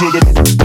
[0.00, 0.57] it the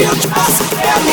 [0.00, 1.04] you just tell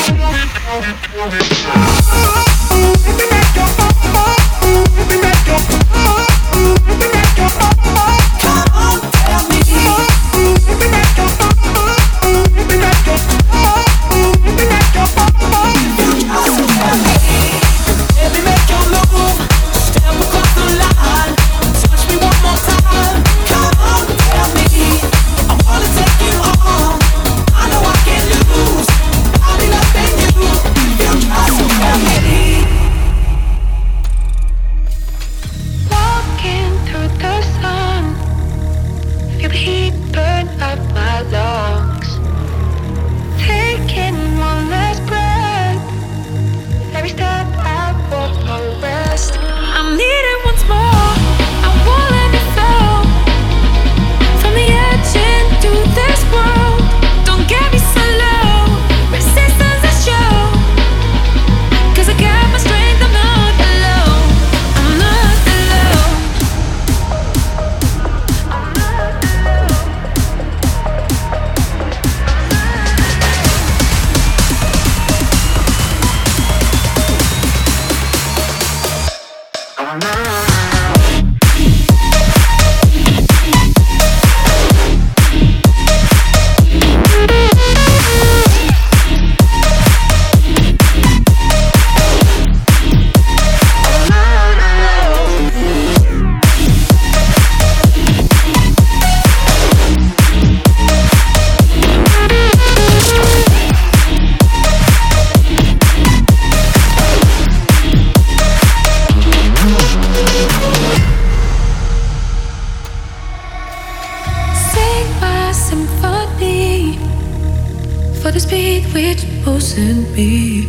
[120.10, 120.68] me.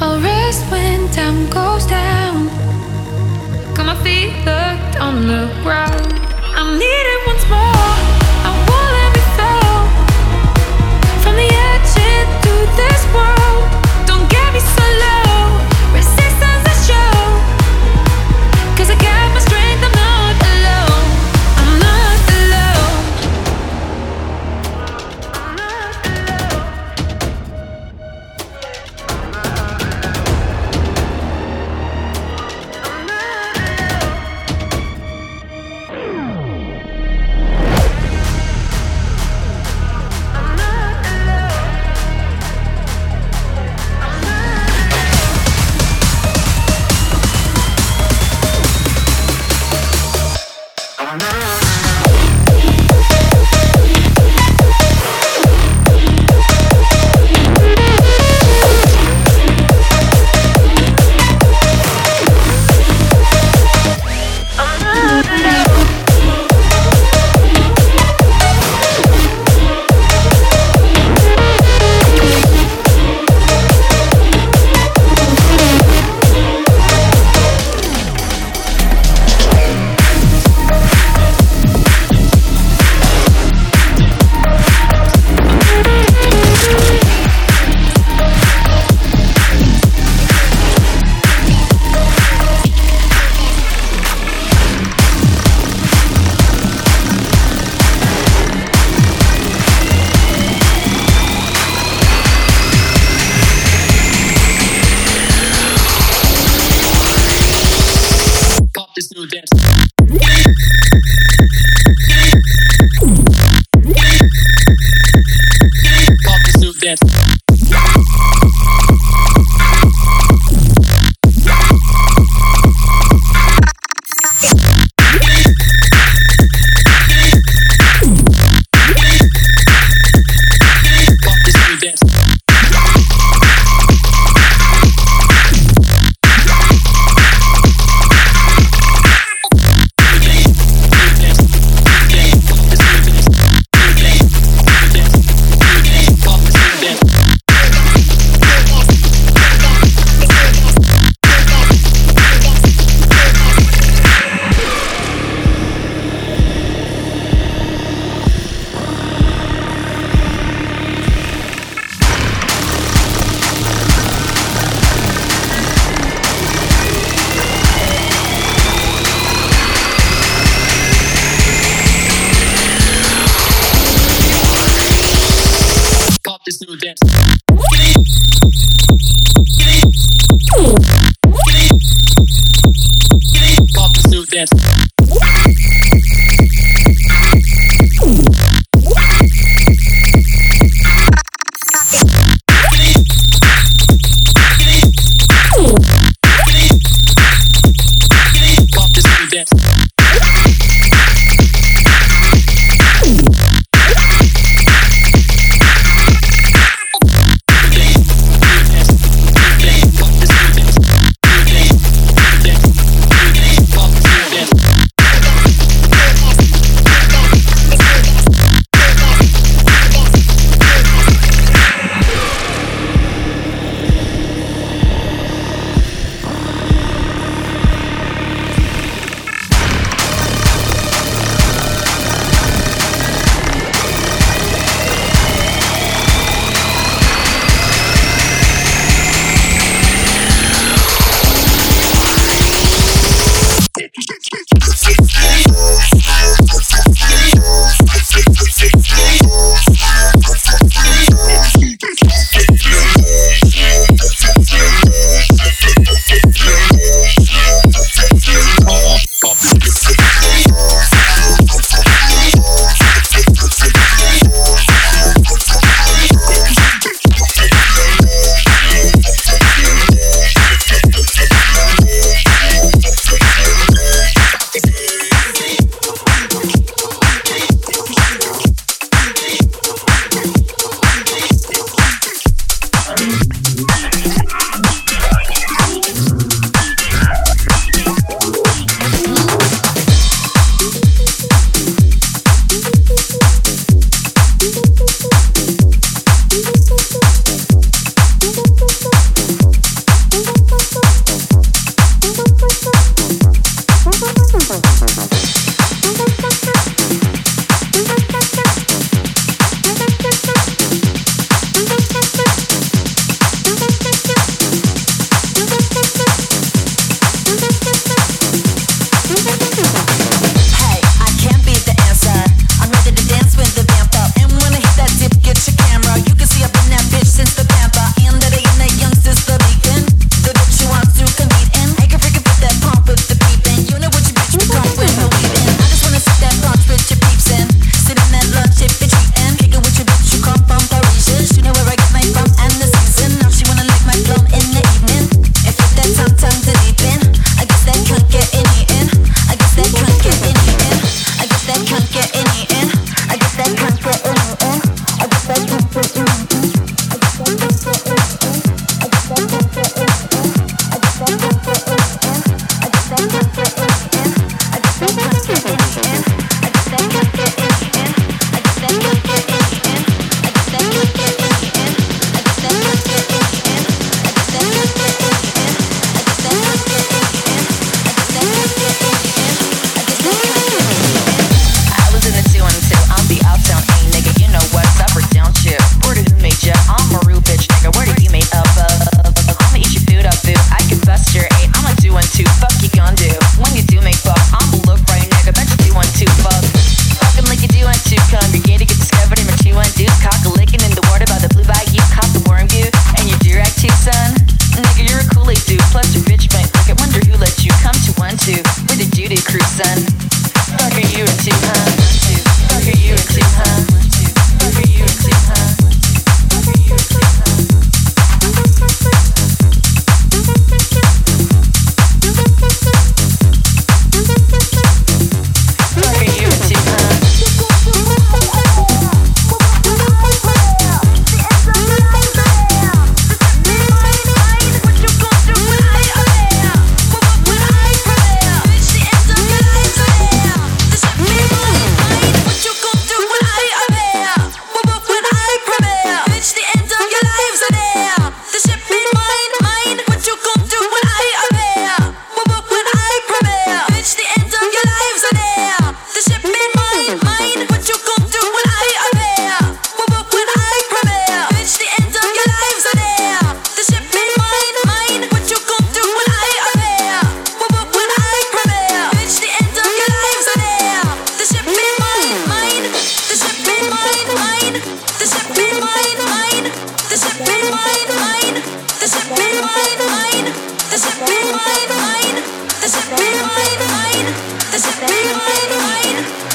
[0.00, 2.46] I'll rest when time goes down.
[3.74, 6.12] Got my feet locked on the ground.
[6.58, 8.01] I'm needed once more.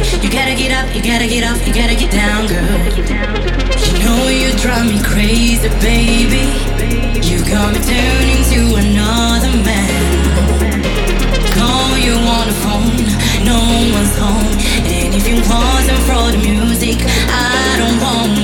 [0.03, 2.79] say, You gotta get up, you gotta get off, you gotta get down, girl.
[3.85, 6.51] You know you drive me crazy, baby.
[7.23, 10.03] You got me turning to another man.
[11.55, 13.05] Call you on the phone,
[13.45, 13.59] no
[13.95, 14.55] one's home.
[14.87, 18.44] And if you wasn't for the music, I don't want